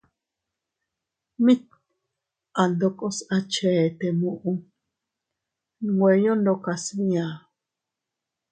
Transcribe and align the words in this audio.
Mit 1.45 1.63
andokos 2.61 3.17
a 3.35 3.37
chete 3.51 4.07
muʼu 4.19 4.51
nweyo 5.87 6.31
ndokas 6.39 6.83
bia. 6.97 7.25